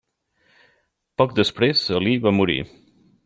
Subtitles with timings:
[1.21, 2.59] Poc després Alí va morir.